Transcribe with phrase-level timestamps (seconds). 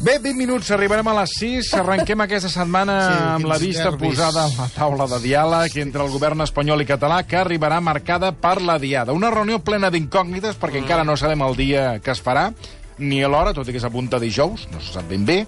[0.00, 1.72] Bé, 20 minuts, arribarem a les 6.
[1.80, 4.12] Arrenquem aquesta setmana Sí, amb la vista nervis.
[4.14, 8.30] posada a la taula de diàleg entre el govern espanyol i català, que arribarà marcada
[8.30, 9.12] per la diada.
[9.12, 12.52] Una reunió plena d'incògnites, perquè encara no sabem el dia que es farà,
[12.98, 15.38] ni a l'hora, tot i que s'apunta dijous, no se sap ben bé,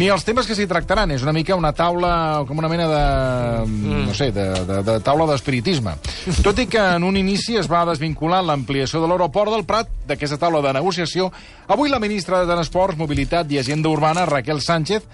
[0.00, 1.12] ni els temes que s'hi tractaran.
[1.14, 3.04] És una mica una taula, com una mena de...
[4.08, 5.96] no sé, de, de, de taula d'espiritisme.
[6.42, 10.40] Tot i que en un inici es va desvincular l'ampliació de l'aeroport del Prat d'aquesta
[10.40, 11.30] taula de negociació,
[11.68, 15.06] avui la ministra de Transports, Mobilitat i Agenda Urbana, Raquel Sánchez,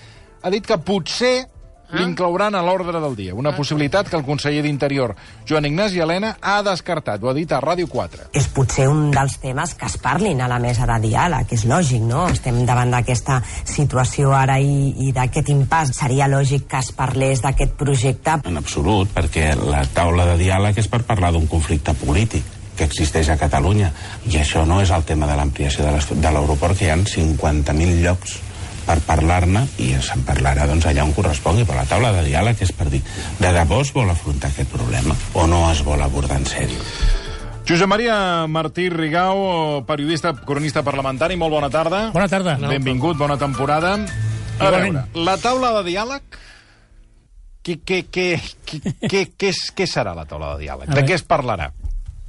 [0.43, 1.49] ha dit que potser
[1.93, 3.35] l'inclouran a l'ordre del dia.
[3.35, 5.15] Una possibilitat que el conseller d'Interior,
[5.49, 7.23] Joan Ignasi Helena, ha descartat.
[7.23, 8.31] Ho ha dit a Ràdio 4.
[8.33, 12.03] és potser un dels temes que es parlin a la mesa de diàleg, és lògic,
[12.07, 12.27] no?
[12.29, 15.95] Estem davant d'aquesta situació ara i, i d'aquest impàs.
[15.97, 18.39] Seria lògic que es parlés d'aquest projecte.
[18.45, 22.45] En absolut, perquè la taula de diàleg és per parlar d'un conflicte polític
[22.77, 23.91] que existeix a Catalunya.
[24.31, 28.39] I això no és el tema de l'ampliació de l'aeroport, que hi ha 50.000 llocs
[28.91, 32.73] per parlar-ne i se'n parlarà doncs, allà on correspongui, però la taula de diàleg és
[32.75, 32.99] per dir
[33.39, 36.81] de debò es vol afrontar aquest problema o no es vol abordar en sèrio.
[37.69, 42.09] Josep Maria Martí Rigau, periodista, cronista parlamentari, molt bona tarda.
[42.11, 42.57] Bona tarda.
[42.65, 43.93] Benvingut, bona temporada.
[43.95, 44.99] A Igualment.
[44.99, 46.41] veure, la taula de diàleg...
[47.61, 48.27] Què, què, què,
[49.05, 50.91] què, què, què, serà la taula de diàleg?
[50.97, 51.69] De què es parlarà?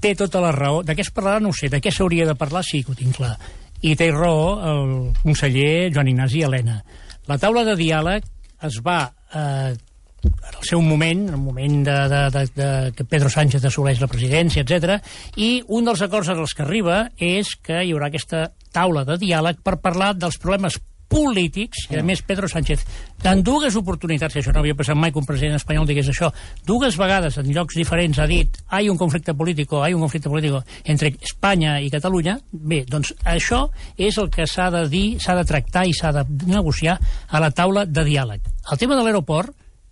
[0.04, 0.82] Té tota la raó.
[0.84, 1.72] De què es parlarà no ho sé.
[1.72, 3.38] De què s'hauria de parlar sí que ho tinc clar.
[3.82, 4.92] I té raó el
[5.24, 6.82] conseller Joan Ignasi Helena.
[7.30, 8.28] La taula de diàleg
[8.68, 9.06] es va...
[9.34, 9.74] Eh,
[10.22, 13.98] en el seu moment, en el moment de, de, de, de que Pedro Sánchez assoleix
[14.04, 15.00] la presidència, etc.
[15.42, 19.64] i un dels acords als que arriba és que hi haurà aquesta taula de diàleg
[19.66, 20.78] per parlar dels problemes
[21.12, 22.86] polítics, i a més Pedro Sánchez,
[23.28, 26.32] en dues oportunitats, això no havia passat mai que un president espanyol digués això,
[26.68, 30.86] dues vegades en llocs diferents ha dit hay un conflicte polític, hay un conflicte polític
[30.86, 33.66] entre Espanya i Catalunya, bé, doncs això
[33.98, 37.52] és el que s'ha de dir, s'ha de tractar i s'ha de negociar a la
[37.52, 38.48] taula de diàleg.
[38.72, 39.52] El tema de l'aeroport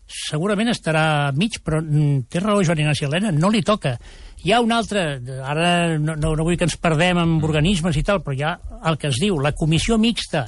[0.10, 3.98] segurament estarà mig, però mm, té raó Joan Ignasi Helena, no li toca.
[4.44, 8.06] Hi ha un altre, ara no, no, no vull que ens perdem amb organismes i
[8.08, 8.56] tal, però hi ha
[8.90, 10.48] el que es diu la comissió mixta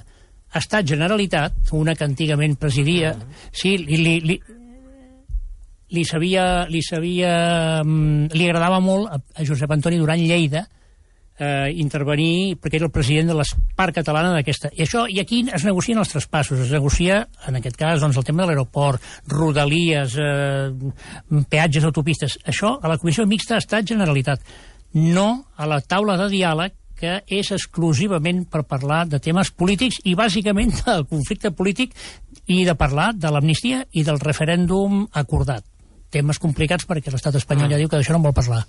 [0.56, 3.14] Estat-Generalitat, una que antigament presidia,
[3.52, 4.38] sí, li, li, li,
[5.92, 7.32] li sabia, li sabia,
[7.84, 10.66] mm, li agradava molt a, Josep Antoni Duran Lleida
[11.42, 14.72] eh, intervenir, perquè era el president de l'Espart catalana d'aquesta.
[14.78, 18.28] I això, i aquí es negocien els traspassos, es negocia, en aquest cas, doncs, el
[18.28, 19.02] tema de l'aeroport,
[19.32, 20.70] rodalies, eh,
[21.50, 22.38] peatges, autopistes.
[22.46, 24.44] Això a la Comissió Mixta Estat Generalitat,
[24.94, 30.14] no a la taula de diàleg que és exclusivament per parlar de temes polítics i
[30.18, 31.96] bàsicament del conflicte polític
[32.46, 35.66] i de parlar de l'amnistia i del referèndum acordat.
[36.12, 38.62] Temes complicats perquè l'estat espanyol ja diu que d'això no en vol parlar.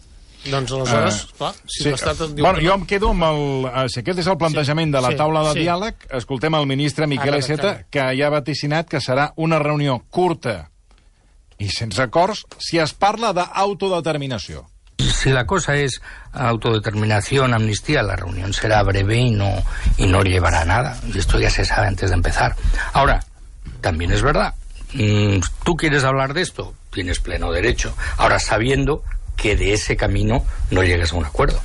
[0.43, 3.43] Doncs aleshores, uh, clar, si l'Estat et diu bueno, que jo em quedo amb el...
[3.71, 5.63] eh, Si aquest és el plantejament de la sí, taula de sí.
[5.63, 7.87] diàleg, escoltem el ministre Miquel Ara, Iceta, ara.
[7.95, 10.57] que ja ha vaticinat que serà una reunió curta
[11.63, 14.65] i sense acords si es parla d'autodeterminació.
[15.03, 16.01] Si la cosa es
[16.33, 19.51] autodeterminación, amnistía, la reunión será breve y no,
[19.97, 20.97] y no llevará a nada.
[21.13, 22.55] Y esto ya se sabe antes de empezar.
[22.93, 23.23] Ahora,
[23.81, 24.55] también es verdad,
[24.95, 27.95] mm, tú quieres hablar de esto, tienes pleno derecho.
[28.19, 29.03] Ahora, sabiendo
[29.37, 31.61] que de ese camino no llegues a un acuerdo.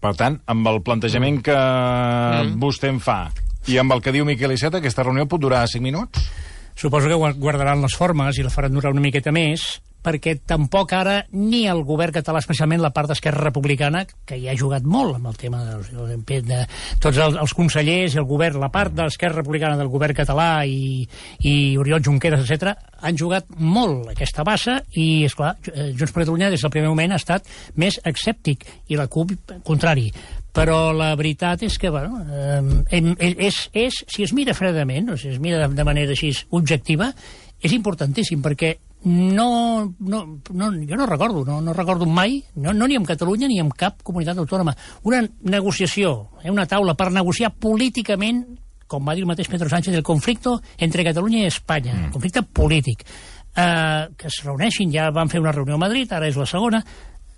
[0.00, 2.58] Per tant, amb el plantejament que Mm.
[2.60, 3.32] vostè em fa
[3.66, 6.30] i amb el que diu Miquel Iceta, aquesta reunió pot durar 5 minuts?
[6.74, 10.94] Suposo que guar- guardaran les formes i la faran durar una miqueta més, perquè tampoc
[10.96, 15.18] ara ni el govern català, especialment la part d'Esquerra Republicana, que hi ha jugat molt
[15.18, 16.62] amb el tema de, de, de
[17.02, 20.64] tots els, els consellers i el govern, la part de l'Esquerra Republicana del govern català
[20.64, 21.04] i,
[21.44, 26.50] i Oriol Junqueras, etc han jugat molt aquesta bassa i, és clar, Junts per Catalunya
[26.52, 27.46] des del primer moment ha estat
[27.78, 29.36] més escèptic i la CUP,
[29.66, 30.08] contrari.
[30.58, 32.18] Però la veritat és que, bueno,
[32.90, 33.02] eh,
[33.46, 37.12] és, és, si es mira fredament, o si es mira de manera així objectiva,
[37.62, 38.74] és importantíssim, perquè
[39.04, 43.48] no, no, no, jo no recordo, no, no recordo mai, no, no ni en Catalunya
[43.48, 48.42] ni en cap comunitat autònoma, una negociació, eh, una taula per negociar políticament,
[48.88, 52.10] com va dir el mateix Pedro Sánchez, el conflicte entre Catalunya i Espanya, mm.
[52.16, 53.04] conflicte polític,
[53.54, 56.82] eh, que es reuneixin, ja van fer una reunió a Madrid, ara és la segona,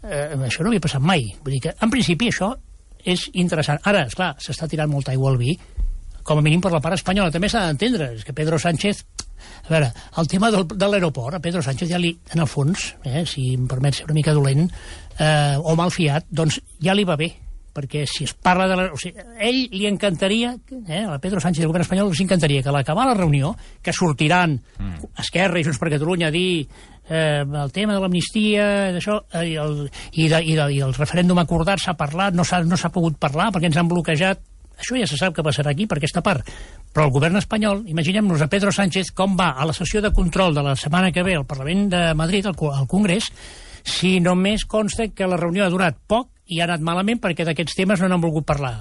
[0.02, 1.28] eh, això no havia passat mai.
[1.44, 2.54] Vull dir que, en principi, això
[3.04, 3.80] és interessant.
[3.84, 5.56] Ara, és clar, s'està tirant molta aigua al vi,
[6.22, 7.32] com a mínim per la part espanyola.
[7.34, 9.04] També s'ha d'entendre, és que Pedro Sánchez...
[9.66, 9.92] A veure,
[10.22, 13.52] el tema del, de l'aeroport, a Pedro Sánchez ja li, en el fons, eh, si
[13.56, 14.66] em permet ser una mica dolent,
[15.18, 17.32] eh, o mal fiat, doncs ja li va bé,
[17.74, 18.86] perquè si es parla de la...
[18.94, 20.54] O sigui, a ell li encantaria,
[20.88, 23.54] eh, a Pedro Sánchez i el govern espanyol els encantaria que a l'acabar la reunió,
[23.82, 25.12] que sortiran mm.
[25.22, 26.66] Esquerra i Junts per Catalunya a dir
[27.08, 28.66] eh, el tema de l'amnistia
[28.96, 29.82] d'això, eh, i, el,
[30.12, 33.50] i, de, i, de, i el referèndum acordat s'ha parlat, no s'ha no pogut parlar
[33.54, 34.46] perquè ens han bloquejat
[34.80, 36.48] Això ja se sap que passarà aquí per aquesta part.
[36.90, 40.56] Però el govern espanyol, imaginem-nos a Pedro Sánchez com va a la sessió de control
[40.56, 43.30] de la setmana que ve al Parlament de Madrid, al, al Congrés,
[43.84, 47.76] si només consta que la reunió ha durat poc i ha anat malament perquè d'aquests
[47.78, 48.80] temes no n'han volgut parlar.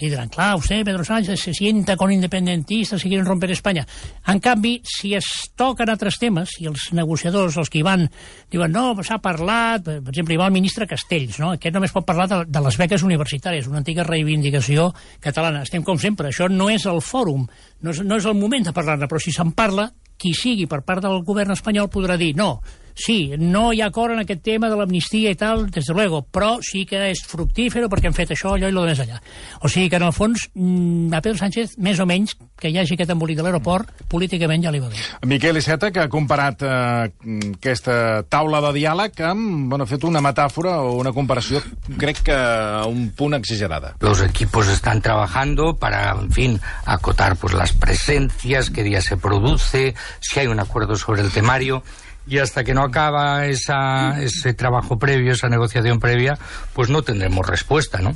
[0.00, 3.86] Y dirán, claro, usted, Pedro Sánchez, se sienta con independentistas y quieren romper Espanya.
[4.26, 8.06] En canvi, si es toquen altres temes, i els negociadors, els que hi van,
[8.48, 11.52] diuen, no, s'ha parlat, per exemple, hi va el ministre Castells, no?
[11.52, 14.88] Aquest només pot parlar de, de les beques universitàries, una antiga reivindicació
[15.20, 15.66] catalana.
[15.68, 17.44] Estem com sempre, això no és el fòrum,
[17.84, 20.80] no és, no és el moment de parlar-ne, però si se'n parla, qui sigui per
[20.80, 22.54] part del govern espanyol podrà dir no,
[22.94, 26.22] sí, no hi ha acord en aquest tema de l'amnistia i tal, des de luego,
[26.22, 29.20] però sí que és fructífero perquè han fet això, allò i lo de més allà.
[29.62, 32.78] O sigui que, en el fons, mm, a Pedro Sánchez, més o menys, que hi
[32.78, 35.00] hagi aquest embolic de l'aeroport, políticament ja li va bé.
[35.26, 37.10] Miquel Iceta, que ha comparat eh,
[37.54, 41.62] aquesta taula de diàleg amb, bueno, ha fet una metàfora o una comparació,
[41.98, 43.94] crec que a un punt exagerada.
[44.00, 49.94] Los equipos están trabajando para, en fin, acotar pues las presencias, qué día se produce,
[50.20, 51.82] si hay un acuerdo sobre el temario
[52.30, 56.38] y hasta que no acaba esa, ese trabajo previo, esa negociación previa,
[56.72, 58.14] pues no tendremos respuesta, ¿no?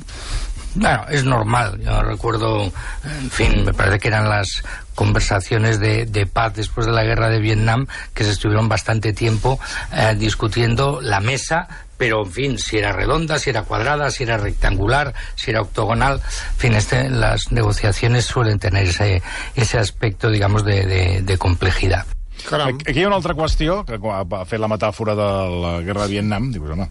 [0.75, 1.79] Bueno, es normal.
[1.81, 4.63] Yo recuerdo, en fin, me parece que eran las
[4.93, 9.59] conversaciones de, de paz después de la guerra de Vietnam, que se estuvieron bastante tiempo
[9.93, 11.67] eh, discutiendo la mesa,
[11.97, 16.21] pero en fin, si era redonda, si era cuadrada, si era rectangular, si era octogonal,
[16.53, 19.21] en fin, este, las negociaciones suelen tener ese,
[19.55, 22.05] ese aspecto, digamos, de, complejidad.
[22.45, 22.75] Caram.
[22.75, 25.29] Aquí hi ha una altra qüestió, que ha fet la metàfora de
[25.63, 26.89] la guerra de Vietnam, dius, home,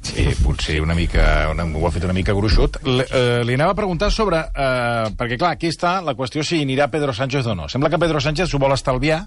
[0.00, 2.78] Sí, potser una mica, una, ho ha fet una mica gruixut.
[2.88, 4.40] L, eh, li anava a preguntar sobre...
[4.48, 7.68] Eh, perquè, clar, aquí està la qüestió si anirà Pedro Sánchez o no.
[7.68, 9.20] Sembla que Pedro Sánchez s'ho vol estalviar,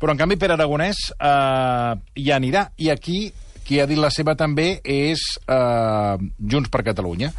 [0.00, 2.70] però, en canvi, Pere Aragonès eh, hi anirà.
[2.80, 3.26] I aquí,
[3.66, 7.32] qui ha dit la seva també és eh, Junts per Catalunya.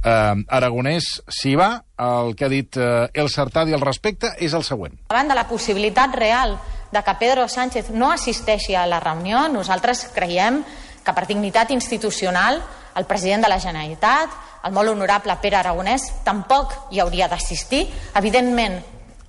[0.00, 4.62] Eh, Aragonès s'hi va, el que ha dit eh, el Sartadi al respecte és el
[4.64, 4.94] següent.
[5.10, 6.60] Davant de la possibilitat real
[6.90, 10.62] de que Pedro Sánchez no assisteixi a la reunió, nosaltres creiem
[11.04, 12.60] que per dignitat institucional
[12.96, 14.30] el president de la Generalitat,
[14.64, 17.86] el molt honorable Pere Aragonès, tampoc hi hauria d'assistir.
[18.18, 18.80] Evidentment,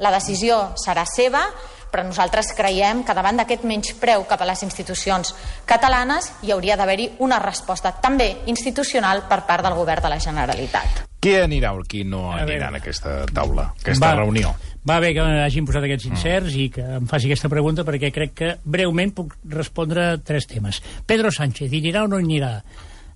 [0.02, 1.46] la decisió serà seva,
[1.92, 5.34] però nosaltres creiem que davant d'aquest menyspreu cap a les institucions
[5.68, 11.04] catalanes hi hauria d'haver-hi una resposta també institucional per part del govern de la Generalitat.
[11.22, 14.56] Qui anirà o qui no anirà en aquesta taula, aquesta va, reunió?
[14.88, 16.62] Va bé que hagin posat aquests incerts mm.
[16.63, 20.81] i que em faci aquesta pregunta perquè crec que breument puc respondre tres temes.
[21.06, 22.56] Pedro Sánchez, hi anirà o no hi anirà?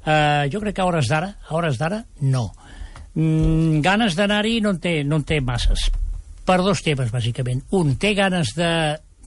[0.05, 2.51] Uh, jo crec que a hores d'ara, a hores d'ara, no.
[3.15, 5.87] Mm, ganes d'anar-hi no, en té, no en té masses.
[6.45, 7.63] Per dos temes, bàsicament.
[7.73, 8.69] Un, té ganes de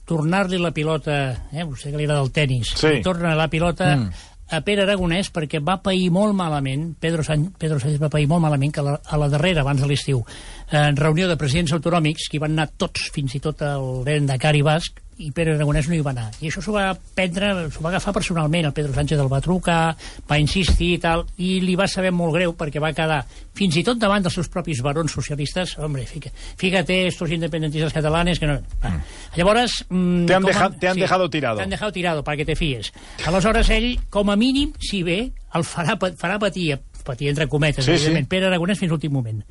[0.07, 1.19] tornar-li la pilota,
[1.51, 3.01] eh, vostè que li agrada el tennis, sí.
[3.05, 7.79] torna la pilota mm a Pere Aragonès perquè va pair molt malament, Pedro, Sánchez, Pedro
[7.79, 10.23] Sánchez va pair molt malament que a la, a la darrera, abans de l'estiu,
[10.71, 14.09] en reunió de presidents autonòmics, que hi van anar tots, fins i tot el
[14.41, 16.29] Cari Basc, i Pere Aragonès no hi va anar.
[16.39, 19.81] I això s'ho va prendre, s'ho va agafar personalment, el Pedro Sánchez el va trucar,
[20.29, 23.19] va insistir i tal, i li va saber molt greu perquè va quedar,
[23.57, 28.39] fins i tot davant dels seus propis barons socialistes, hombre, fica, fíjate, estos independentistas catalanes
[28.39, 28.59] que no...
[28.83, 28.93] Va.
[29.35, 29.81] Llavors...
[29.89, 31.57] Mm, te han, deja, te han sí, dejado tirado.
[31.57, 32.93] Te han dejado tirado, para que te fies.
[33.27, 35.19] Aleshores, ell, com a mínim, si bé,
[35.55, 38.31] el farà, farà patir, patir entre cometes, sí, evidentment, sí.
[38.37, 39.43] Pere Aragonès fins l'últim moment.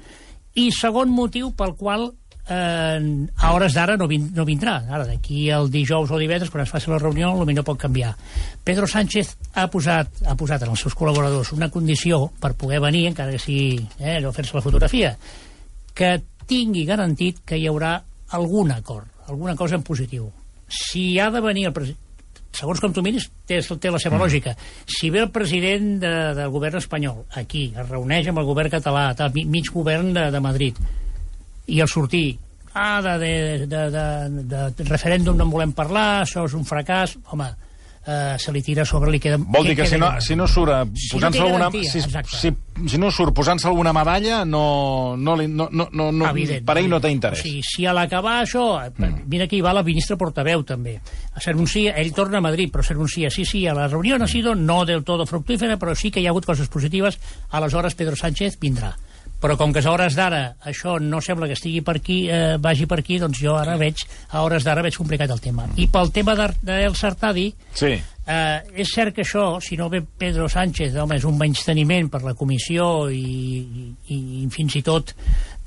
[0.56, 2.08] I segon motiu pel qual
[2.48, 4.78] eh, a hores d'ara no, vin, no vindrà.
[4.88, 8.14] Ara, d'aquí el dijous o divendres, quan es faci la reunió, potser pot canviar.
[8.64, 13.06] Pedro Sánchez ha posat, ha posat en els seus col·laboradors una condició per poder venir,
[13.12, 15.14] encara que sigui eh, fer-se la fotografia,
[15.94, 16.16] que
[16.48, 17.98] tingui garantit que hi haurà
[18.36, 20.30] algun acord, alguna cosa en positiu.
[20.68, 22.04] Si ha de venir el president
[22.58, 24.22] segons com tu miris, té, té la seva mm.
[24.24, 24.54] lògica.
[24.88, 29.10] Si ve el president de, del govern espanyol aquí, es reuneix amb el govern català,
[29.14, 30.80] tal, mig govern de, de Madrid,
[31.68, 32.38] i al sortir
[32.78, 34.04] ah, de, de, de,
[34.42, 37.48] de, de referèndum no en volem parlar, això és un fracàs, home,
[38.08, 39.36] eh, se li tira sobre, li queda...
[39.38, 40.72] Vol dir que, que si, no, si no surt
[41.12, 41.68] posant-se si no alguna...
[41.70, 42.00] si,
[42.40, 42.52] si,
[42.88, 46.30] si no surt posant-se alguna medalla, no, no, no, no, no, no
[46.64, 47.42] per ell no té interès.
[47.42, 48.64] O sigui, si a l'acabar això...
[48.86, 49.26] Eh, mm.
[49.28, 50.96] Mira que hi va la ministra portaveu, també.
[51.36, 54.84] S'anuncia, ell torna a Madrid, però s'anuncia, sí, sí, a la reunió ha sido no
[54.88, 57.20] del todo fructífera, però sí que hi ha hagut coses positives,
[57.50, 58.96] aleshores Pedro Sánchez vindrà
[59.40, 62.86] però com que a hores d'ara això no sembla que estigui per aquí, eh, vagi
[62.90, 65.68] per aquí, doncs jo ara veig, a hores d'ara veig complicat el tema.
[65.76, 67.92] I pel tema del Sartadi, sí.
[68.26, 72.24] eh, és cert que això, si no ve Pedro Sánchez, home, és un menysteniment per
[72.24, 75.14] la comissió i, i, i fins i tot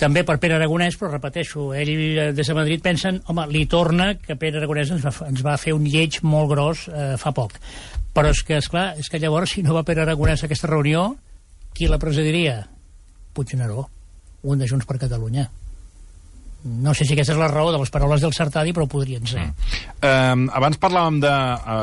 [0.01, 4.35] també per Pere Aragonès, però repeteixo, ell des de Madrid pensen, home, li torna que
[4.35, 7.55] Pere Aragonès ens va, ens va fer un lleig molt gros eh, fa poc.
[8.11, 10.67] Però és que, és clar, és que llavors, si no va Pere Aragonès a aquesta
[10.67, 11.13] reunió,
[11.77, 12.65] qui la presidiria?
[13.33, 13.87] Puigneró.
[14.43, 15.49] un de Junts per Catalunya.
[16.63, 19.47] No sé si aquesta és la raó de les paraules del Sartadi, però podrien ser.
[19.47, 19.77] Mm.
[20.05, 21.31] Um, abans parlàvem de...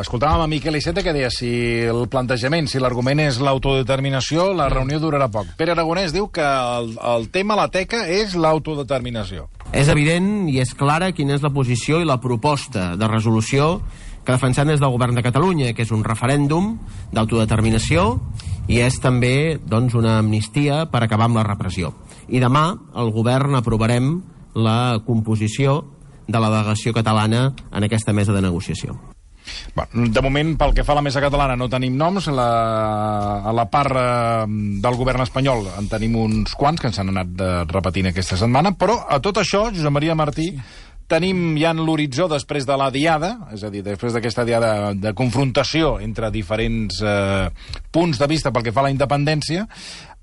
[0.04, 1.50] Escoltàvem a Miquel Iceta que deia si
[1.82, 5.50] el plantejament, si l'argument és l'autodeterminació, la reunió durarà poc.
[5.58, 9.48] Pere Aragonès diu que el, el tema, la teca, és l'autodeterminació.
[9.74, 13.80] És evident i és clara quina és la posició i la proposta de resolució
[14.28, 16.74] que defensem des del govern de Catalunya, que és un referèndum
[17.16, 18.18] d'autodeterminació
[18.68, 21.94] i és també doncs, una amnistia per acabar amb la repressió.
[22.28, 22.66] I demà
[23.00, 24.18] el govern aprovarem
[24.52, 25.80] la composició
[26.28, 28.98] de la delegació catalana en aquesta mesa de negociació.
[29.74, 32.28] Bueno, de moment, pel que fa a la mesa catalana, no tenim noms.
[32.28, 32.48] La,
[33.48, 34.44] a la part eh,
[34.84, 38.74] del govern espanyol en tenim uns quants que ens han anat eh, repetint aquesta setmana,
[38.76, 40.50] però a tot això, Josep Maria Martí,
[41.08, 45.14] tenim ja en l'horitzó després de la diada, és a dir, després d'aquesta diada de
[45.16, 47.48] confrontació entre diferents eh,
[47.92, 49.64] punts de vista pel que fa a la independència,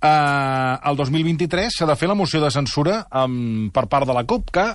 [0.05, 4.25] eh, el 2023 s'ha de fer la moció de censura um, per part de la
[4.29, 4.65] CUP, que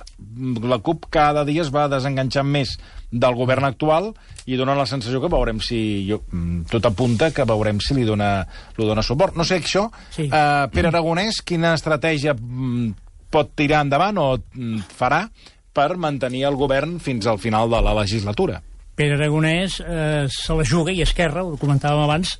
[0.67, 2.75] la CUP cada dia es va desenganxant més
[3.11, 4.11] del govern actual
[4.47, 5.79] i dona la sensació que veurem si...
[6.09, 8.41] Jo, mm, tot apunta que veurem si li dona,
[8.77, 9.37] li dona suport.
[9.39, 10.27] No sé això, sí.
[10.27, 12.91] eh, Pere Aragonès, quina estratègia mm,
[13.31, 15.25] pot tirar endavant o mm, farà
[15.73, 18.61] per mantenir el govern fins al final de la legislatura?
[18.95, 22.35] Pere Aragonès eh, se la juga, i Esquerra, ho comentàvem abans,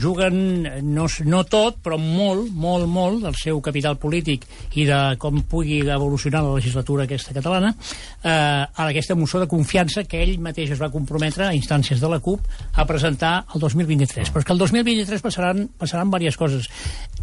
[0.00, 4.44] juguen no, no tot, però molt, molt, molt del seu capital polític
[4.76, 10.04] i de com pugui evolucionar la legislatura aquesta catalana eh, a aquesta moció de confiança
[10.04, 12.42] que ell mateix es va comprometre a instàncies de la CUP
[12.74, 14.34] a presentar el 2023.
[14.34, 16.70] Però és que el 2023 passaran, passaran diverses coses.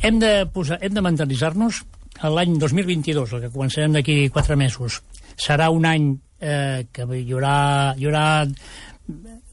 [0.01, 1.83] Hem de, posar, hem de mentalitzar-nos
[2.21, 5.01] l'any 2022, el que començarem d'aquí quatre mesos,
[5.41, 7.57] serà un any eh, que hi haurà,
[7.97, 8.25] hi haurà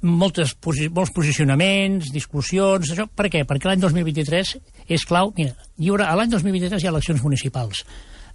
[0.03, 3.43] moltes, posi molts posicionaments, discussions, això, per què?
[3.49, 4.55] Perquè l'any 2023
[4.89, 7.85] és clau, mira, l'any 2023 hi ha eleccions municipals.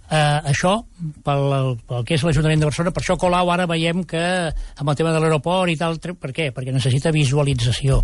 [0.04, 0.74] Uh, això,
[1.24, 4.20] pel, pel que és l'Ajuntament de Barcelona, per això Colau ara veiem que
[4.52, 6.50] amb el tema de l'aeroport i tal, per què?
[6.52, 8.02] Perquè necessita visualització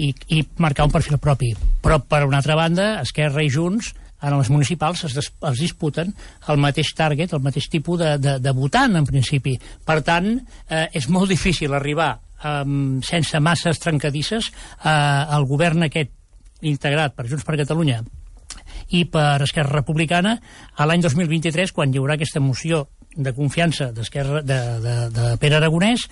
[0.00, 1.52] i, i marcar un perfil propi.
[1.84, 3.92] Però, per una altra banda, Esquerra i Junts
[4.24, 6.12] en les municipals es, es disputen
[6.48, 9.56] el mateix target, el mateix tipus de, de, de votant, en principi.
[9.84, 10.30] Per tant,
[10.68, 12.14] eh, és molt difícil arribar
[12.44, 16.12] um, sense masses trencadisses eh, al govern aquest
[16.64, 18.00] integrat per Junts per Catalunya
[18.96, 20.36] i per Esquerra Republicana
[20.76, 25.58] a l'any 2023, quan hi haurà aquesta moció de confiança d'Esquerra de, de, de Pere
[25.60, 26.08] Aragonès,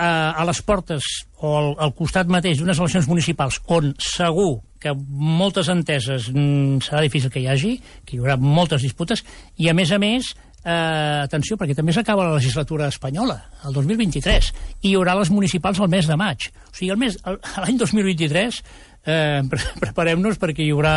[0.00, 1.06] eh, a les portes
[1.40, 7.02] o al, al costat mateix d'unes eleccions municipals on segur que moltes enteses mm, serà
[7.04, 9.24] difícil que hi hagi, que hi haurà moltes disputes,
[9.60, 10.32] i a més a més
[10.64, 15.80] eh, atenció, perquè també s'acaba la legislatura espanyola, el 2023, i hi haurà les municipals
[15.80, 16.50] al mes de maig.
[16.70, 16.92] O sigui,
[17.62, 18.60] l'any 2023
[19.04, 19.40] eh,
[19.84, 20.94] preparem-nos perquè hi haurà,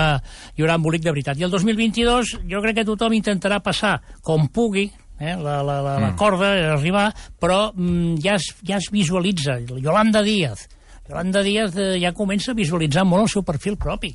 [0.56, 1.40] hi haurà embolic de veritat.
[1.40, 5.98] I el 2022 jo crec que tothom intentarà passar com pugui, eh, la, la, la,
[5.98, 6.04] mm.
[6.08, 7.10] la corda, arribar,
[7.40, 9.60] però mm, ja, es, ja es visualitza.
[9.64, 10.68] Yolanda Díaz,
[11.10, 14.14] Yolanda Díaz eh, ja comença a visualitzar molt el seu perfil propi.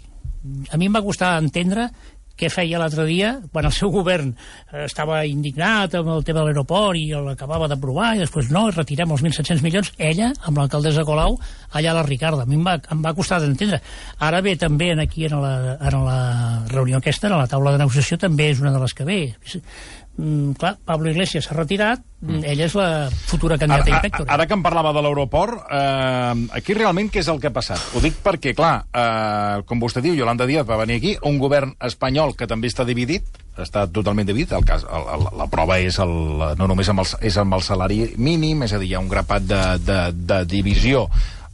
[0.72, 1.90] A mi em va costar entendre
[2.38, 6.46] què feia l'altre dia, quan el seu govern eh, estava indignat amb el tema de
[6.46, 11.36] l'aeroport i l'acabava d'aprovar, i després no, retirem els 1.700 milions, ella, amb l'alcaldessa Colau,
[11.74, 12.46] allà a la Ricarda.
[12.46, 13.82] A mi em va, em va costar d'entendre.
[14.24, 16.20] Ara ve també aquí en la, en la
[16.70, 19.20] reunió aquesta, en la taula de negociació, també és una de les que ve
[20.18, 22.42] mm, clar, Pablo Iglesias s'ha retirat, mm.
[22.44, 22.88] ella és la
[23.30, 24.34] futura candidata ara, inspectora.
[24.34, 27.80] Ara que em parlava de l'aeroport, eh, aquí realment què és el que ha passat?
[27.94, 31.72] Ho dic perquè, clar, eh, com vostè diu, Yolanda Díaz va venir aquí, un govern
[31.88, 33.24] espanyol que també està dividit,
[33.58, 36.14] està totalment dividit, el cas, el, el, la prova és el,
[36.58, 39.10] no només amb el, és amb el salari mínim, és a dir, hi ha un
[39.10, 41.08] grapat de, de, de divisió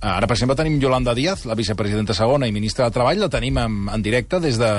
[0.04, 3.56] Ara, per exemple, tenim Yolanda Díaz, la vicepresidenta segona i ministra de Treball, la tenim
[3.62, 4.70] en, en directe des de,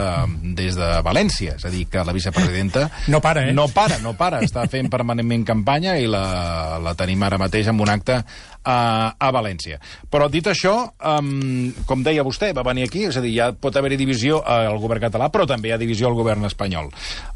[0.57, 1.55] des de València.
[1.57, 2.89] És a dir, que la vicepresidenta...
[3.15, 3.53] No para, eh?
[3.53, 4.43] No para, no para.
[4.45, 8.21] Està fent permanentment campanya i la, la tenim ara mateix en un acte
[8.65, 9.79] a, a València.
[10.11, 10.73] Però dit això,
[11.13, 14.79] um, com deia vostè, va venir aquí, és a dir, ja pot haver-hi divisió al
[14.81, 16.89] govern català, però també hi ha divisió al govern espanyol.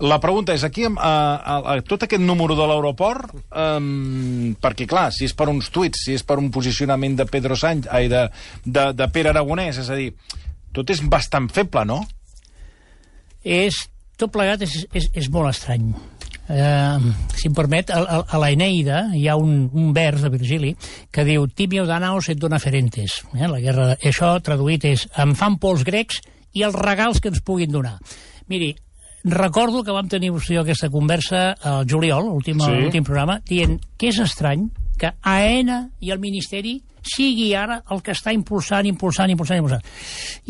[0.04, 5.10] La pregunta és, aquí, a, a, a tot aquest número de l'aeroport, um, perquè clar,
[5.16, 8.26] si és per uns tuits, si és per un posicionament de Pedro Sánchez, ai, de,
[8.66, 10.12] de, de Pere Aragonès, és a dir,
[10.76, 12.04] tot és bastant feble, no?
[13.44, 13.86] És,
[14.20, 15.94] tot plegat és, és, és molt estrany.
[16.50, 16.98] Eh,
[17.38, 20.74] si em permet, a, a, a la Eneida hi ha un, un vers de Virgili
[21.14, 23.22] que diu Timio Danaos et dona ferentes.
[23.38, 26.24] Eh, la guerra, això traduït és em fan pols grecs
[26.58, 28.00] i els regals que ens puguin donar.
[28.50, 28.74] Miri,
[29.30, 33.02] recordo que vam tenir vostè aquesta conversa al juliol, l'últim sí.
[33.04, 38.34] programa, dient que és estrany que AENA i el Ministeri sigui ara el que està
[38.36, 39.86] impulsant, impulsant, impulsant, impulsant.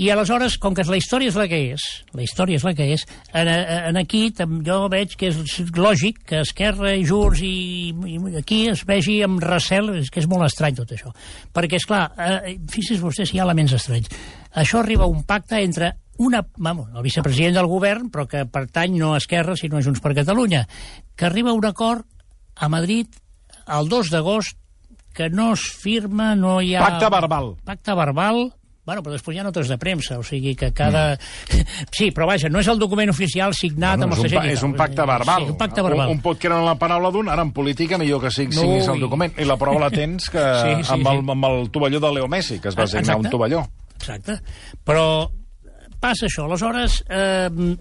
[0.01, 1.85] I aleshores, com que la història és la que és,
[2.17, 3.05] la història és la que és,
[3.37, 4.23] en, en aquí
[4.65, 7.53] jo veig que és lògic que Esquerra i Junts i,
[7.93, 11.13] i aquí es vegi amb recel, que és molt estrany tot això.
[11.53, 14.11] Perquè, és clar, eh, fixi's vostè si hi ha elements estranys.
[14.57, 18.97] Això arriba a un pacte entre una, vamos, el vicepresident del govern, però que pertany
[18.99, 20.65] no a Esquerra, sinó a Junts per Catalunya,
[21.15, 22.03] que arriba a un acord
[22.59, 23.07] a Madrid
[23.77, 24.57] el 2 d'agost
[25.15, 26.85] que no es firma, no hi ha...
[26.85, 27.53] Pacte verbal.
[27.65, 28.47] Pacte verbal,
[28.89, 31.13] Bueno, però després hi ha notes de premsa, o sigui que cada...
[31.13, 31.65] Mm.
[31.97, 34.47] Sí, però vaja, no és el document oficial signat bueno, amb el segell.
[34.55, 35.43] És un pacte verbal.
[35.43, 36.07] Sí, un pacte verbal.
[36.09, 38.63] Un, un pot creure en la paraula d'un, ara en política millor que sigui, no,
[38.63, 39.35] siguis el document.
[39.37, 42.31] I la prova la tens que sí, sí, amb, el, amb el tovalló de Leo
[42.31, 43.61] Messi, que es va signar un tovalló.
[43.99, 44.39] Exacte.
[44.87, 45.05] Però
[46.01, 46.47] passa això.
[46.47, 47.75] Aleshores, eh,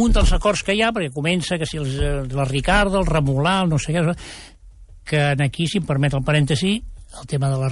[0.00, 1.96] un dels acords que hi ha, perquè comença que si els,
[2.36, 4.04] la Ricardo, el Remolà, el no sé què,
[5.06, 6.76] que aquí, si em permet el parèntesi,
[7.18, 7.68] el tema de la...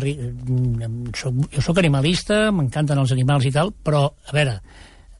[1.16, 4.58] Soc, jo sóc animalista, m'encanten els animals i tal, però, a veure,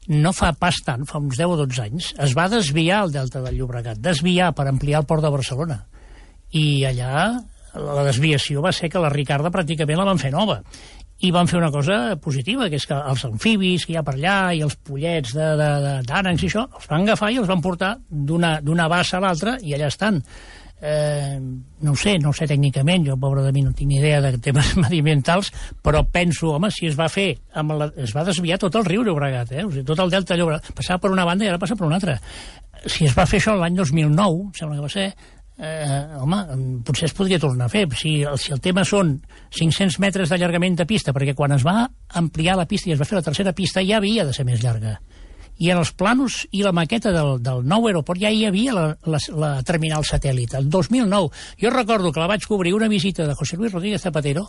[0.09, 3.43] no fa pas tant, fa uns 10 o 12 anys, es va desviar el Delta
[3.45, 5.83] del Llobregat, desviar per ampliar el port de Barcelona.
[6.57, 7.29] I allà
[7.79, 10.63] la desviació va ser que la Ricarda pràcticament la van fer nova
[11.21, 14.15] i van fer una cosa positiva, que és que els amfibis que hi ha per
[14.15, 18.89] allà i els pollets d'ànecs i això, els van agafar i els van portar d'una
[18.89, 20.23] bassa a l'altra i allà estan.
[20.81, 21.39] Eh,
[21.81, 24.37] no ho sé, no ho sé tècnicament, jo, pobre de mi, no tinc idea de
[24.43, 25.51] temes mediambientals,
[25.83, 29.03] però penso, home, si es va fer, amb la, es va desviar tot el riu
[29.07, 29.65] Llobregat, eh?
[29.67, 31.99] o sigui, tot el delta Llobregat, passava per una banda i ara passa per una
[31.99, 32.19] altra.
[32.87, 35.09] Si es va fer això l'any 2009, sembla que va ser,
[35.59, 36.39] eh, home,
[36.87, 37.87] potser es podria tornar a fer.
[37.99, 39.17] Si, si el tema són
[39.51, 41.89] 500 metres d'allargament de pista, perquè quan es va
[42.23, 44.63] ampliar la pista i es va fer la tercera pista ja havia de ser més
[44.63, 44.99] llarga.
[45.59, 48.87] I en els planos i la maqueta del, del nou aeroport ja hi havia la,
[49.11, 51.31] la, la terminal satèl·lit, el 2009.
[51.61, 54.47] Jo recordo que la vaig cobrir una visita de José Luis Rodríguez Zapatero,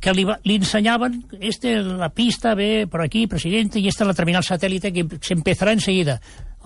[0.00, 4.14] que li, va, li ensenyaven, este, la pista ve per aquí, presidente, i esta la
[4.16, 6.18] terminal satèl·lite que s'empezarà enseguida.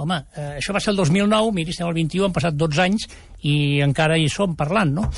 [0.03, 3.07] Home, eh, això va ser el 2009, miri, estem al 21, han passat 12 anys
[3.47, 3.55] i
[3.85, 5.09] encara hi som parlant, no?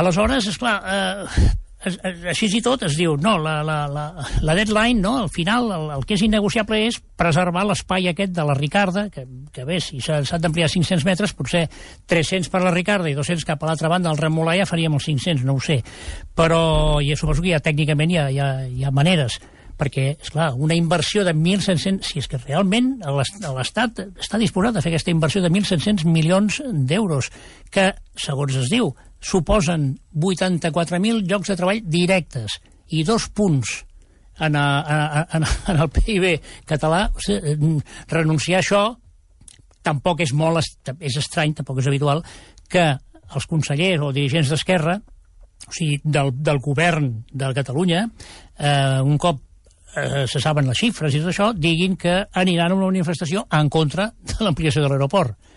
[0.00, 1.50] Aleshores, esclar, eh,
[1.80, 4.04] així i tot es diu, no, la, la, la,
[4.44, 8.44] la deadline, no, al final, el, el que és innegociable és preservar l'espai aquest de
[8.44, 11.64] la Ricarda, que, que bé, si s'ha d'ampliar 500 metres, potser
[12.10, 15.08] 300 per la Ricarda i 200 cap a l'altra banda del Remolà ja faríem els
[15.08, 15.80] 500, no ho sé.
[16.36, 19.40] Però ja suposo que ja tècnicament hi ha, hi ha, hi ha maneres
[19.80, 22.04] perquè, és clar, una inversió de 1.700...
[22.04, 27.30] Si és que realment l'Estat està disposat a fer aquesta inversió de 1.700 milions d'euros,
[27.72, 27.86] que,
[28.20, 32.56] segons es diu, suposen 84.000 llocs de treball directes
[32.96, 33.84] i dos punts
[34.40, 36.32] en, a, a, en, en el PIB
[36.68, 37.06] català.
[37.14, 37.76] O sigui,
[38.10, 38.82] renunciar a això
[39.84, 40.60] tampoc és molt
[40.98, 42.24] és estrany, tampoc és habitual,
[42.68, 42.84] que
[43.30, 44.98] els consellers o dirigents d'Esquerra,
[45.68, 48.02] o sigui, del, del govern de Catalunya,
[48.58, 49.40] eh, un cop
[49.96, 53.70] eh, se saben les xifres i tot això, diguin que aniran a una manifestació en
[53.72, 55.49] contra de l'ampliació de l'aeroport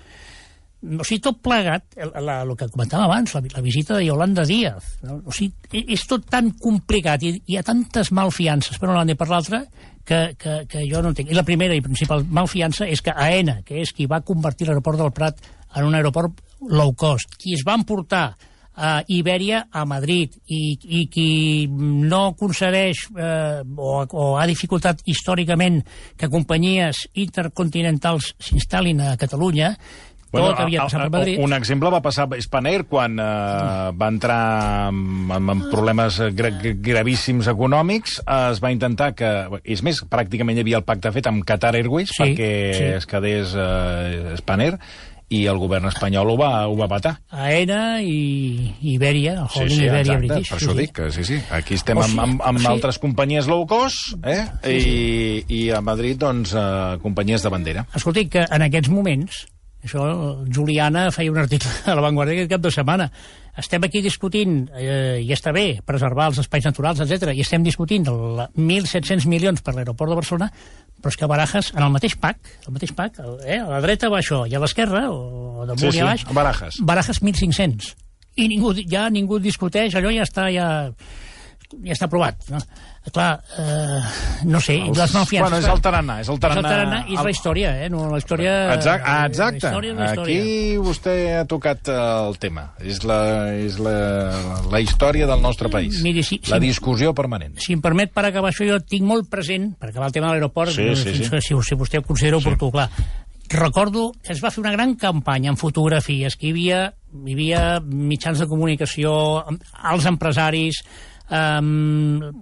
[0.84, 4.46] o sigui, tot plegat, el, la, el que comentàvem abans, la, la visita de Yolanda
[4.48, 5.22] Díaz, no?
[5.26, 9.20] o sigui, és tot tan complicat i hi ha tantes malfiances per una banda i
[9.20, 9.64] per l'altra
[10.04, 11.32] que, que, que jo no entenc.
[11.32, 15.00] I la primera i principal malfiança és que AENA, que és qui va convertir l'aeroport
[15.00, 15.40] del Prat
[15.74, 18.34] en un aeroport low cost, qui es van portar
[18.74, 25.84] a Ibèria a Madrid i, i qui no concedeix eh, o, o ha dificultat històricament
[26.18, 29.76] que companyies intercontinentals s'instal·lin a Catalunya
[30.34, 31.40] Bueno, tot havia passat per Madrid.
[31.46, 34.40] Un exemple va passar a Spanair quan eh, va entrar
[34.90, 38.18] amb, amb problemes gra gravíssims econòmics.
[38.50, 39.32] Es va intentar que...
[39.64, 42.92] És més, pràcticament hi havia el pacte fet amb Qatar Airways sí, perquè sí.
[42.98, 44.78] es quedés eh, Spanair
[45.34, 47.16] i el govern espanyol ho va, ho va patar.
[47.32, 50.52] AENA i Ibèria, el holding sí, sí, Ibèria exacte, British.
[50.52, 51.40] Per això sí, dic que sí, sí.
[51.58, 52.70] Aquí estem o amb, amb, amb sí.
[52.70, 54.44] altres companyies low cost eh?
[54.66, 54.94] Sí, sí.
[54.94, 57.88] I, i a Madrid, doncs, eh, companyies de bandera.
[57.98, 59.44] Escolti, que en aquests moments
[59.88, 60.04] això,
[60.54, 63.10] Juliana feia un article a La Vanguardia aquest cap de setmana.
[63.60, 67.36] Estem aquí discutint, eh, i està bé, preservar els espais naturals, etc.
[67.36, 70.50] i estem discutint el 1.700 milions per l'aeroport de Barcelona,
[70.98, 74.10] però és que Barajas, en el mateix PAC, el mateix PAC, eh, a la dreta
[74.10, 76.26] va això, i a l'esquerra, o damunt sí, sí, baix...
[76.34, 76.80] Barajas.
[76.82, 77.94] Barajas 1.500.
[78.42, 80.70] I ningú, ja ningú discuteix, allò ja està, ja,
[81.84, 82.44] ja està aprovat.
[82.52, 82.62] No?
[83.12, 84.02] clar, eh,
[84.48, 85.50] no sé, els, les malfiances...
[85.50, 86.62] Bueno, és el tarannà, és el tarannà...
[86.62, 87.90] És el tarannà i és la història, eh?
[87.92, 88.54] No, la història...
[88.78, 89.60] Exacte, ah, exacte.
[89.60, 90.40] La història, la història.
[90.40, 91.98] Aquí vostè ha tocat eh,
[92.30, 92.64] el tema.
[92.80, 93.20] És la,
[93.60, 93.98] és la,
[94.72, 96.00] la història del nostre país.
[96.06, 97.60] Miri, si, la discussió si, permanent.
[97.64, 100.38] Si em permet, per acabar això, jo tinc molt present, per acabar el tema de
[100.38, 101.28] l'aeroport, sí, sí, sí.
[101.28, 102.48] si, si, si vostè ho considera sí.
[102.48, 102.88] oportú, clar,
[103.54, 106.84] recordo que es va fer una gran campanya en fotografies, que hi havia,
[107.14, 109.12] hi havia mitjans de comunicació,
[109.92, 110.86] els empresaris,
[111.30, 112.34] eh,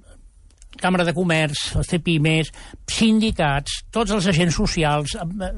[0.81, 2.49] Càmera de Comerç, els CEPIMES,
[2.89, 5.49] sindicats, tots els agents socials, eh,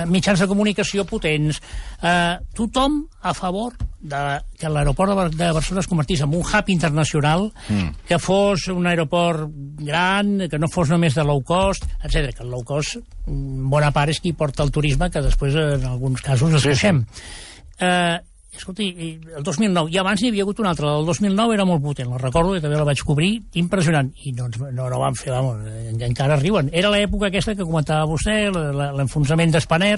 [0.00, 1.60] eh, mitjans de comunicació potents,
[2.02, 7.50] eh, tothom a favor de que l'aeroport de, Barcelona es convertís en un hub internacional,
[7.68, 8.06] mm.
[8.08, 9.50] que fos un aeroport
[9.84, 12.32] gran, que no fos només de low cost, etc.
[12.32, 16.22] Que el low cost, bona part, és qui porta el turisme, que després en alguns
[16.22, 16.96] casos es sí, Sí.
[17.80, 18.20] Eh,
[18.56, 18.88] escolti,
[19.36, 22.18] el 2009, i abans n'hi havia hagut un altre, el 2009 era molt potent, la
[22.18, 25.62] recordo, i també la vaig cobrir, impressionant, i no, no, no van fer, vamos,
[26.06, 26.70] encara riuen.
[26.72, 29.96] Era l'època aquesta que comentava vostè, l'enfonsament d'Espaner,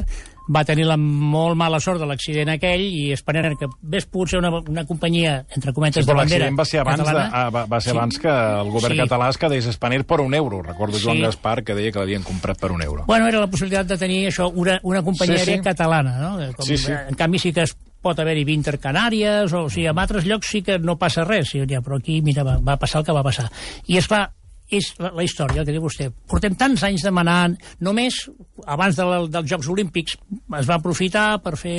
[0.53, 4.41] va tenir la molt mala sort de l'accident aquell, i Spanair, que ves pogut ser
[4.43, 7.65] una, una companyia, entre cometes, sí, de bandera va ser abans, catalana, de, ah, va,
[7.71, 7.97] va ser sí.
[7.97, 9.01] abans que el govern sí.
[9.05, 10.61] català es quedés Spanair per un euro.
[10.67, 11.23] Recordo Joan sí.
[11.29, 13.07] Gaspar que deia que l'havien comprat per un euro.
[13.07, 15.62] Bueno, era la possibilitat de tenir això, una, una companyia sí, sí.
[15.65, 16.53] catalana, no?
[16.57, 16.93] Com, sí, sí.
[16.93, 20.53] En canvi sí que es pot haver-hi 20 Canàries, o, o sigui, en altres llocs
[20.55, 23.17] sí que no passa res, sí, ja, però aquí, mira, va, va passar el que
[23.17, 23.49] va passar.
[23.87, 24.27] I, és clar,
[24.73, 26.09] és la, la història, el que diu vostè.
[26.29, 28.23] Portem tants anys demanant, només
[28.67, 30.17] abans de la, dels Jocs Olímpics
[30.59, 31.77] es va aprofitar per fer...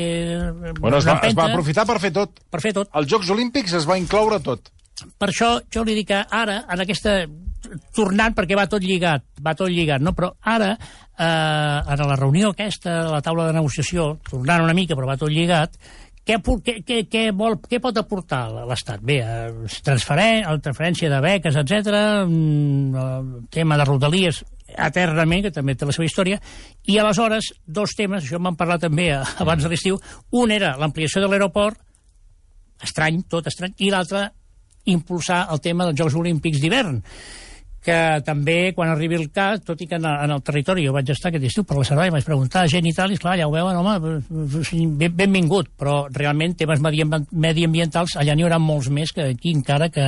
[0.79, 2.43] Bueno, es va, es va aprofitar per fer tot.
[2.53, 2.91] Per fer tot.
[2.99, 4.69] Els Jocs Olímpics es va incloure tot.
[5.19, 7.23] Per això jo li dic que ara, en aquesta
[7.95, 10.13] tornant perquè va tot lligat, va tot lligat, no?
[10.15, 15.07] però ara, eh, en la reunió aquesta, la taula de negociació, tornant una mica, però
[15.09, 15.77] va tot lligat,
[16.23, 19.01] què, què, què, què, vol, què pot aportar l'Estat?
[19.03, 21.89] Bé, eh, transferen, transferència de beques, etc,
[22.27, 26.39] mm, tema de rodalies, eternament, que també té la seva història,
[26.87, 29.99] i aleshores, dos temes, això m'han parlat també eh, abans de l'estiu,
[30.31, 31.79] un era l'ampliació de l'aeroport,
[32.83, 34.29] estrany, tot estrany, i l'altre,
[34.85, 37.01] impulsar el tema dels Jocs Olímpics d'hivern
[37.83, 41.09] que també, quan arribi el cas, tot i que en, en el territori jo vaig
[41.11, 43.47] estar aquest estiu per la Cervalla, vaig preguntar a gent i tal, i esclar, ja
[43.49, 44.13] ho veuen, home,
[45.01, 50.05] ben, benvingut, però realment temes mediambientals allà n'hi haurà molts més que aquí encara que,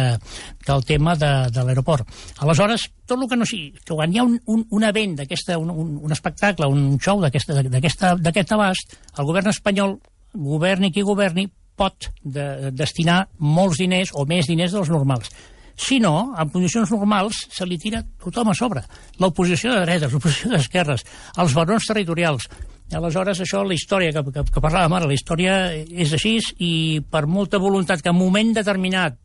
[0.64, 2.08] que el tema de, de l'aeroport.
[2.46, 5.60] Aleshores, tot el que no sigui, que quan hi ha un, un, un event d'aquesta,
[5.60, 9.98] un, un, un espectacle, un show d'aquest abast, el govern espanyol,
[10.36, 15.28] governi qui governi, pot de, destinar molts diners o més diners dels normals
[15.76, 18.86] si no, en condicions normals se li tira tothom a sobre.
[19.20, 21.04] L'oposició de dretes, l'oposició d'esquerres,
[21.42, 22.48] els barons territorials.
[22.92, 26.74] I aleshores, això, la història que, que, que parlàvem ara, la història és així i
[27.12, 29.18] per molta voluntat que en moment determinat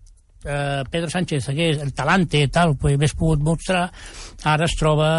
[0.45, 3.91] eh, Pedro Sánchez hagués el talante tal, pues, hagués pogut mostrar,
[4.45, 5.11] ara es troba,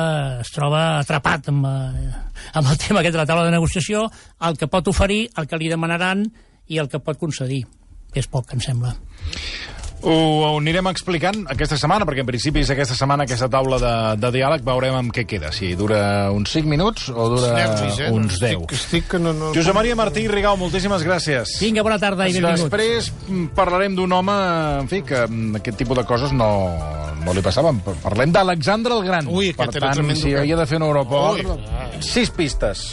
[0.42, 2.16] es troba atrapat amb, eh,
[2.54, 4.08] amb el tema aquest de la taula de negociació,
[4.42, 6.26] el que pot oferir, el que li demanaran
[6.68, 7.64] i el que pot concedir,
[8.16, 8.96] és poc, em sembla.
[10.02, 14.32] Ho anirem explicant aquesta setmana, perquè en principi és aquesta setmana aquesta taula de, de
[14.34, 18.10] diàleg, veurem amb què queda, si dura uns 5 minuts o dura nervis, eh?
[18.14, 18.66] uns 10.
[18.66, 19.52] Estic, estic que no, no...
[19.56, 21.58] Josep Maria Martí i Rigau, moltíssimes gràcies.
[21.62, 22.66] Vinga, bona tarda i benvinguts.
[22.72, 23.12] Després
[23.58, 24.38] parlarem d'un home,
[24.82, 25.26] en fi, que
[25.62, 26.50] aquest tipus de coses no,
[27.22, 27.84] no li passaven.
[28.02, 29.30] Parlem d'Alexandre el Gran.
[29.30, 32.90] Ui, per tant, si havia de fer un aeroport, Ui, sis pistes.